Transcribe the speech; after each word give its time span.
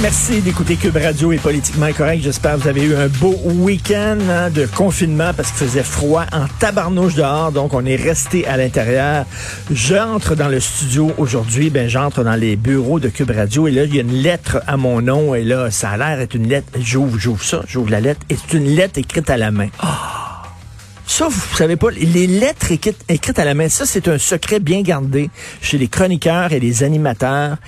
merci 0.00 0.40
d'écouter 0.40 0.76
Cube 0.76 0.96
Radio 0.96 1.32
et 1.32 1.38
Politiquement 1.38 1.92
Correct. 1.92 2.22
J'espère 2.22 2.54
que 2.54 2.60
vous 2.62 2.68
avez 2.68 2.82
eu 2.82 2.94
un 2.94 3.08
beau 3.08 3.34
week-end 3.44 4.18
hein, 4.30 4.50
de 4.50 4.66
confinement 4.66 5.32
parce 5.36 5.50
qu'il 5.50 5.66
faisait 5.66 5.82
froid 5.82 6.24
en 6.32 6.46
tabarnouche 6.58 7.14
dehors, 7.14 7.52
donc 7.52 7.74
on 7.74 7.84
est 7.84 7.96
resté 7.96 8.46
à 8.46 8.56
l'intérieur. 8.56 9.26
J'entre 9.70 10.34
dans 10.34 10.48
le 10.48 10.60
studio 10.60 11.12
aujourd'hui, 11.18 11.70
ben 11.70 11.88
j'entre 11.88 12.24
dans 12.24 12.34
les 12.34 12.56
bureaux 12.56 12.98
de 12.98 13.08
Cube 13.08 13.30
Radio 13.30 13.68
et 13.68 13.72
là, 13.72 13.84
il 13.84 13.94
y 13.94 13.98
a 13.98 14.02
une 14.02 14.22
lettre 14.22 14.62
à 14.66 14.76
mon 14.76 15.02
nom 15.02 15.34
et 15.34 15.44
là, 15.44 15.70
ça 15.70 15.90
a 15.90 15.96
l'air 15.96 16.18
d'être 16.18 16.34
une 16.34 16.48
lettre. 16.48 16.68
J'ouvre, 16.80 17.18
j'ouvre 17.18 17.44
ça, 17.44 17.62
j'ouvre 17.66 17.90
la 17.90 18.00
lettre 18.00 18.20
et 18.30 18.36
c'est 18.36 18.56
une 18.56 18.74
lettre 18.74 18.98
écrite 18.98 19.28
à 19.28 19.36
la 19.36 19.50
main. 19.50 19.68
Ça, 21.06 21.28
vous 21.28 21.56
savez 21.56 21.76
pas, 21.76 21.90
les 21.90 22.26
lettres 22.26 22.72
écrites, 22.72 23.04
écrites 23.08 23.38
à 23.38 23.44
la 23.44 23.54
main, 23.54 23.68
ça, 23.68 23.84
c'est 23.84 24.08
un 24.08 24.18
secret 24.18 24.58
bien 24.58 24.80
gardé 24.82 25.30
chez 25.60 25.78
les 25.78 25.88
chroniqueurs 25.88 26.52
et 26.52 26.60
les 26.60 26.82
animateurs 26.82 27.58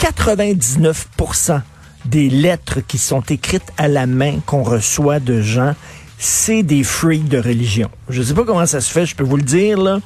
99% 0.00 1.60
des 2.06 2.30
lettres 2.30 2.80
qui 2.80 2.96
sont 2.96 3.20
écrites 3.20 3.70
à 3.76 3.86
la 3.86 4.06
main 4.06 4.38
qu'on 4.46 4.62
reçoit 4.62 5.20
de 5.20 5.42
gens, 5.42 5.74
c'est 6.16 6.62
des 6.62 6.82
freaks 6.84 7.28
de 7.28 7.36
religion. 7.38 7.90
Je 8.08 8.22
sais 8.22 8.32
pas 8.32 8.44
comment 8.44 8.64
ça 8.64 8.80
se 8.80 8.90
fait, 8.90 9.04
je 9.04 9.14
peux 9.14 9.24
vous 9.24 9.36
le 9.36 9.42
dire 9.42 9.76
là 9.76 10.00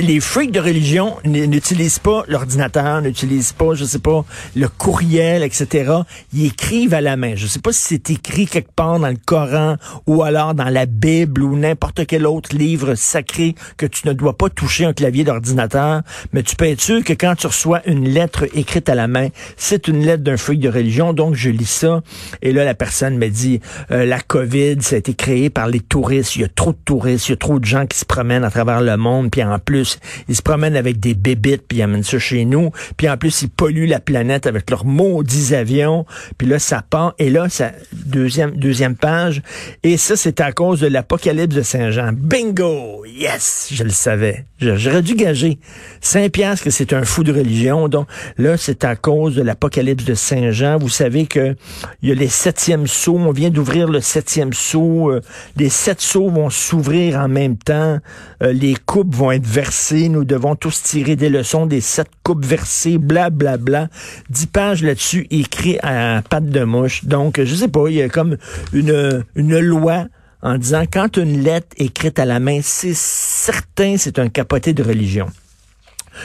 les 0.00 0.20
freaks 0.20 0.52
de 0.52 0.60
religion 0.60 1.16
n'utilisent 1.24 1.98
pas 1.98 2.24
l'ordinateur, 2.28 3.00
n'utilisent 3.00 3.52
pas, 3.52 3.74
je 3.74 3.84
sais 3.84 3.98
pas, 3.98 4.24
le 4.54 4.68
courriel, 4.68 5.42
etc. 5.42 5.92
Ils 6.32 6.46
écrivent 6.46 6.94
à 6.94 7.00
la 7.00 7.16
main. 7.16 7.34
Je 7.36 7.46
sais 7.46 7.60
pas 7.60 7.72
si 7.72 7.82
c'est 7.82 8.10
écrit 8.10 8.46
quelque 8.46 8.72
part 8.72 8.98
dans 8.98 9.08
le 9.08 9.16
Coran 9.24 9.76
ou 10.06 10.22
alors 10.22 10.54
dans 10.54 10.68
la 10.68 10.86
Bible 10.86 11.42
ou 11.42 11.56
n'importe 11.56 12.06
quel 12.06 12.26
autre 12.26 12.54
livre 12.54 12.94
sacré 12.94 13.54
que 13.76 13.86
tu 13.86 14.06
ne 14.06 14.12
dois 14.12 14.36
pas 14.36 14.50
toucher 14.50 14.84
un 14.84 14.92
clavier 14.92 15.24
d'ordinateur, 15.24 16.02
mais 16.32 16.42
tu 16.42 16.56
peux 16.56 16.66
être 16.66 16.80
sûr 16.80 17.02
que 17.02 17.12
quand 17.12 17.34
tu 17.36 17.46
reçois 17.46 17.80
une 17.86 18.08
lettre 18.08 18.46
écrite 18.54 18.88
à 18.88 18.94
la 18.94 19.08
main, 19.08 19.28
c'est 19.56 19.88
une 19.88 20.04
lettre 20.04 20.22
d'un 20.22 20.36
freak 20.36 20.60
de 20.60 20.68
religion. 20.68 21.12
Donc 21.12 21.34
je 21.34 21.50
lis 21.50 21.70
ça 21.70 22.02
et 22.42 22.52
là 22.52 22.64
la 22.64 22.74
personne 22.74 23.16
me 23.16 23.28
dit 23.28 23.60
euh, 23.90 24.04
la 24.04 24.20
COVID, 24.20 24.76
ça 24.80 24.96
a 24.96 24.98
été 24.98 25.14
créé 25.14 25.50
par 25.50 25.68
les 25.68 25.80
touristes. 25.80 26.36
Il 26.36 26.42
y 26.42 26.44
a 26.44 26.48
trop 26.48 26.72
de 26.72 26.78
touristes, 26.84 27.28
il 27.28 27.32
y 27.32 27.34
a 27.34 27.36
trop 27.36 27.58
de 27.58 27.64
gens 27.64 27.86
qui 27.86 27.98
se 27.98 28.04
promènent 28.04 28.44
à 28.44 28.50
travers 28.50 28.80
le 28.80 28.96
monde, 28.96 29.30
puis 29.30 29.42
en 29.42 29.58
plus, 29.70 30.00
ils 30.28 30.34
se 30.34 30.42
promènent 30.42 30.74
avec 30.74 30.98
des 30.98 31.14
bébites, 31.14 31.62
puis 31.68 31.78
ils 31.78 31.82
amènent 31.82 32.02
ça 32.02 32.18
chez 32.18 32.44
nous. 32.44 32.72
Puis 32.96 33.08
en 33.08 33.16
plus, 33.16 33.42
ils 33.42 33.48
polluent 33.48 33.86
la 33.86 34.00
planète 34.00 34.48
avec 34.48 34.68
leurs 34.68 34.84
maudits 34.84 35.54
avions. 35.54 36.06
Puis 36.38 36.48
là, 36.48 36.58
ça 36.58 36.82
part. 36.82 37.14
Et 37.20 37.30
là, 37.30 37.48
ça, 37.48 37.70
deuxième, 37.92 38.50
deuxième 38.56 38.96
page. 38.96 39.42
Et 39.84 39.96
ça, 39.96 40.16
c'est 40.16 40.40
à 40.40 40.50
cause 40.50 40.80
de 40.80 40.88
l'apocalypse 40.88 41.54
de 41.54 41.62
Saint-Jean. 41.62 42.10
Bingo! 42.12 43.04
Yes! 43.06 43.68
Je 43.72 43.84
le 43.84 43.90
savais. 43.90 44.44
J'aurais 44.58 45.02
dû 45.02 45.14
gager. 45.14 45.60
Saint-Pierre, 46.00 46.60
que 46.60 46.70
c'est 46.70 46.92
un 46.92 47.04
fou 47.04 47.22
de 47.22 47.32
religion. 47.32 47.88
Donc 47.88 48.08
là, 48.38 48.56
c'est 48.56 48.84
à 48.84 48.96
cause 48.96 49.36
de 49.36 49.42
l'apocalypse 49.42 50.04
de 50.04 50.14
Saint-Jean. 50.14 50.78
Vous 50.78 50.88
savez 50.88 51.26
que 51.26 51.54
il 52.02 52.08
y 52.08 52.12
a 52.12 52.14
les 52.16 52.28
septièmes 52.28 52.88
sceaux. 52.88 53.18
On 53.18 53.30
vient 53.30 53.50
d'ouvrir 53.50 53.88
le 53.88 54.00
septième 54.00 54.52
sceau. 54.52 55.12
Euh, 55.12 55.20
les 55.56 55.68
sept 55.68 56.00
sceaux 56.00 56.28
vont 56.28 56.50
s'ouvrir 56.50 57.18
en 57.18 57.28
même 57.28 57.56
temps. 57.56 57.98
Euh, 58.42 58.52
les 58.52 58.74
coupes 58.74 59.14
vont 59.14 59.30
être 59.30 59.46
nous 60.08 60.24
devons 60.24 60.56
tous 60.56 60.82
tirer 60.82 61.16
des 61.16 61.28
leçons 61.28 61.66
des 61.66 61.80
sept 61.80 62.08
coupes 62.22 62.44
versées, 62.44 62.98
blablabla. 62.98 63.56
Bla, 63.56 63.86
bla. 63.86 63.88
Dix 64.28 64.46
pages 64.46 64.82
là-dessus 64.82 65.26
écrit 65.30 65.78
à 65.82 66.22
patte 66.28 66.46
de 66.46 66.64
mouche. 66.64 67.04
Donc, 67.04 67.42
je 67.42 67.54
sais 67.54 67.68
pas, 67.68 67.88
il 67.88 67.96
y 67.96 68.02
a 68.02 68.08
comme 68.08 68.36
une, 68.72 69.24
une 69.34 69.58
loi 69.58 70.06
en 70.42 70.56
disant 70.56 70.84
quand 70.90 71.16
une 71.16 71.42
lettre 71.42 71.68
écrite 71.76 72.18
à 72.18 72.24
la 72.24 72.40
main, 72.40 72.60
c'est 72.62 72.94
certain, 72.94 73.96
c'est 73.98 74.18
un 74.18 74.28
capoté 74.28 74.72
de 74.72 74.82
religion. 74.82 75.26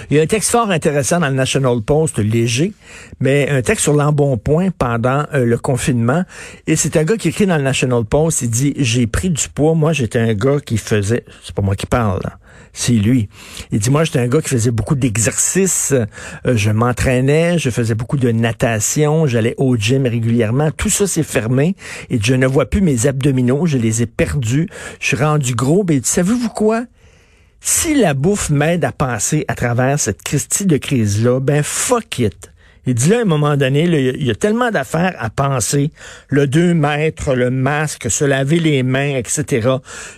Il 0.10 0.18
y 0.18 0.20
a 0.20 0.24
un 0.24 0.28
texte 0.28 0.52
fort 0.52 0.70
intéressant 0.72 1.20
dans 1.20 1.30
le 1.30 1.36
National 1.36 1.82
Post, 1.82 2.20
léger, 2.20 2.74
mais 3.20 3.50
un 3.50 3.62
texte 3.62 3.84
sur 3.84 3.94
l'embonpoint 3.94 4.70
pendant 4.72 5.26
euh, 5.34 5.46
le 5.46 5.58
confinement. 5.58 6.24
Et 6.68 6.76
c'est 6.76 6.98
un 6.98 7.04
gars 7.04 7.18
qui 7.18 7.30
écrit 7.30 7.46
dans 7.46 7.58
le 7.58 7.64
National 7.64 8.06
Post, 8.06 8.42
il 8.42 8.50
dit, 8.50 8.74
j'ai 8.78 9.08
pris 9.08 9.30
du 9.30 9.50
poids. 9.50 9.74
Moi, 9.76 9.94
j'étais 9.94 10.20
un 10.20 10.34
gars 10.34 10.60
qui 10.64 10.78
faisait, 10.78 11.26
c'est 11.44 11.56
pas 11.56 11.62
moi 11.62 11.76
qui 11.76 11.86
parle, 11.86 12.22
c'est 12.74 12.94
lui. 12.94 13.30
Il 13.72 13.80
dit, 13.80 13.90
moi, 13.90 14.04
j'étais 14.04 14.20
un 14.20 14.28
gars 14.28 14.42
qui 14.42 14.50
faisait 14.50 14.72
beaucoup 14.72 14.96
d'exercices, 14.96 15.94
euh, 15.94 16.56
je 16.56 16.72
m'entraînais, 16.72 17.58
je 17.58 17.70
faisais 17.70 17.96
beaucoup 17.96 18.18
de 18.18 18.32
natation, 18.32 19.28
j'allais 19.28 19.56
au 19.58 19.76
gym 19.78 20.06
régulièrement. 20.06 20.72
Tout 20.72 20.90
ça 20.90 21.08
s'est 21.08 21.24
fermé 21.24 21.76
et 22.10 22.20
je 22.22 22.34
ne 22.34 22.48
vois 22.48 22.66
plus 22.66 22.82
mes 22.82 23.08
abdominaux, 23.08 23.66
je 23.66 23.78
les 23.78 24.02
ai 24.02 24.06
perdus. 24.06 24.68
Je 25.00 25.08
suis 25.08 25.18
rendu 25.18 25.56
gros. 25.56 25.84
Mais 25.88 26.02
savez-vous 26.04 26.50
quoi? 26.50 26.86
Si 27.68 27.96
la 27.96 28.14
bouffe 28.14 28.52
m'aide 28.52 28.86
à 28.86 28.92
passer 28.92 29.44
à 29.48 29.56
travers 29.56 30.00
cette 30.00 30.22
Christie 30.22 30.68
de 30.68 30.78
crise-là, 30.78 31.40
ben 31.40 31.64
fuck 31.64 32.20
it. 32.20 32.52
Il 32.88 32.94
dit 32.94 33.10
là, 33.10 33.20
à 33.20 33.22
un 33.22 33.26
moment 33.26 33.58
donné, 33.58 33.84
il 33.84 34.24
y 34.24 34.32
a 34.32 34.36
tellement 34.36 34.70
d'affaires 34.70 35.16
à 35.18 35.30
penser. 35.30 35.92
Le 36.28 36.46
2 36.46 36.74
mètres, 36.74 37.34
le 37.34 37.50
masque, 37.50 38.12
se 38.12 38.26
laver 38.26 38.60
les 38.60 38.84
mains, 38.84 39.16
etc. 39.16 39.70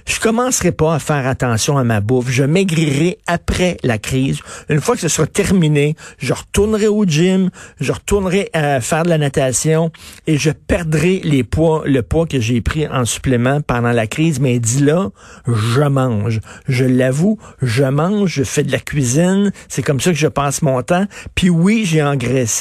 Je 0.05 0.19
commencerai 0.19 0.71
pas 0.71 0.95
à 0.95 0.99
faire 0.99 1.27
attention 1.27 1.77
à 1.77 1.83
ma 1.83 2.01
bouffe. 2.01 2.29
Je 2.29 2.43
maigrirai 2.43 3.19
après 3.25 3.77
la 3.83 3.97
crise. 3.97 4.39
Une 4.69 4.81
fois 4.81 4.95
que 4.95 5.01
ce 5.01 5.07
sera 5.07 5.27
terminé, 5.27 5.95
je 6.17 6.33
retournerai 6.33 6.87
au 6.87 7.05
gym, 7.05 7.49
je 7.79 7.91
retournerai 7.91 8.49
à 8.53 8.81
faire 8.81 9.03
de 9.03 9.09
la 9.09 9.17
natation 9.17 9.91
et 10.25 10.37
je 10.37 10.49
perdrai 10.49 11.21
les 11.23 11.43
poids, 11.43 11.83
le 11.85 12.01
poids 12.01 12.25
que 12.25 12.39
j'ai 12.39 12.61
pris 12.61 12.87
en 12.87 13.05
supplément 13.05 13.61
pendant 13.61 13.91
la 13.91 14.07
crise. 14.07 14.39
Mais 14.39 14.55
il 14.55 14.61
dit 14.61 14.83
là, 14.83 15.09
je 15.47 15.81
mange. 15.81 16.41
Je 16.67 16.83
l'avoue, 16.83 17.37
je 17.61 17.83
mange, 17.83 18.29
je 18.29 18.43
fais 18.43 18.63
de 18.63 18.71
la 18.71 18.79
cuisine. 18.79 19.51
C'est 19.69 19.83
comme 19.83 20.01
ça 20.01 20.11
que 20.11 20.17
je 20.17 20.27
passe 20.27 20.61
mon 20.61 20.81
temps. 20.81 21.05
Puis 21.35 21.49
oui, 21.49 21.83
j'ai 21.85 22.03
engraissé 22.03 22.56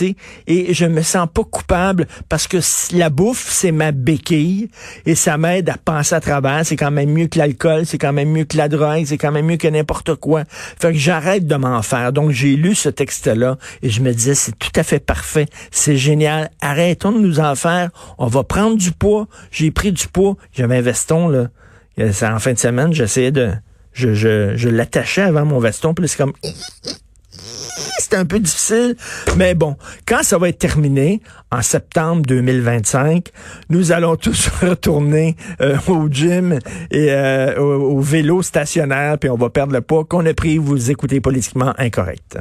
et 0.47 0.75
je 0.75 0.87
me 0.87 1.03
sens 1.03 1.29
pas 1.33 1.45
coupable 1.45 2.07
parce 2.29 2.47
que 2.47 2.59
la 2.97 3.11
bouffe, 3.11 3.47
c'est 3.51 3.73
ma 3.73 3.93
béquille 3.93 4.69
et 5.05 5.15
ça 5.15 5.39
m'aide 5.39 5.69
à 5.69 5.77
penser 5.77 6.15
à 6.15 6.21
travers. 6.21 6.65
C'est 6.65 6.77
quand 6.77 6.91
même 6.91 7.11
mieux 7.11 7.27
que 7.27 7.39
l'alcool, 7.39 7.87
c'est 7.87 7.99
quand 7.99 8.13
même 8.13 8.31
mieux 8.31 8.45
que 8.45 8.57
la 8.57 8.69
drogue, 8.69 9.05
c'est 9.07 9.19
quand 9.19 9.33
même 9.33 9.47
mieux 9.47 9.57
que 9.57 9.69
n'importe 9.69 10.15
quoi. 10.17 10.45
Fait 10.49 10.93
que 10.93 10.99
j'arrête 10.99 11.47
de 11.47 11.57
m'en 11.57 11.83
faire. 11.83 12.13
Donc 12.13 12.31
j'ai 12.31 12.57
lu 12.57 12.75
ce 12.75 12.89
texte-là 12.89 13.59
et 13.83 13.91
je 13.91 14.01
me 14.01 14.13
disais 14.13 14.35
c'est 14.35 14.59
tout 14.59 14.73
à 14.75 14.83
fait 14.83 15.01
parfait, 15.01 15.47
c'est 15.71 15.97
génial. 15.97 16.51
Arrêtons 16.61 17.13
de 17.13 17.19
nous 17.19 17.41
en 17.41 17.55
faire. 17.55 17.91
On 18.19 18.27
va 18.27 18.45
prendre 18.45 18.77
du 18.77 18.93
poids. 18.93 19.27
J'ai 19.51 19.71
pris 19.71 19.93
du 19.93 20.07
poids. 20.09 20.37
J'avais 20.53 20.79
un 20.79 20.83
veston 20.83 21.29
là. 21.29 21.49
En 21.99 22.39
fin 22.39 22.53
de 22.53 22.59
semaine, 22.59 22.93
j'essayais 22.93 23.31
de 23.31 23.53
je, 23.97 24.13
je, 24.13 24.57
je 24.57 24.69
l'attachais 24.69 25.23
avant 25.23 25.47
mon 25.47 25.59
veston, 25.59 25.95
puis 25.95 26.07
c'est 26.07 26.19
comme 26.19 26.35
c'était 27.99 28.17
un 28.17 28.25
peu 28.25 28.39
difficile, 28.39 28.97
mais 29.37 29.55
bon, 29.55 29.77
quand 30.07 30.23
ça 30.23 30.39
va 30.39 30.49
être 30.49 30.59
terminé, 30.59 31.21
en 31.51 31.63
septembre 31.63 32.23
2025, 32.27 33.29
nous 33.71 33.93
allons 33.93 34.17
tous 34.17 34.49
retourner 34.63 35.37
euh, 35.61 35.77
au 35.89 36.09
gym 36.09 36.59
et 36.91 37.11
euh, 37.11 37.59
au, 37.59 37.97
au 37.97 38.01
vélo 38.01 38.43
stationnaire, 38.43 39.19
puis 39.19 39.31
on 39.31 39.37
va 39.37 39.51
perdre 39.51 39.73
le 39.73 39.81
poids 39.81 40.05
qu'on 40.05 40.27
a 40.27 40.35
pris. 40.35 40.59
Vous 40.59 40.91
écoutez 40.91 41.21
politiquement 41.21 41.75
incorrect. 41.79 42.39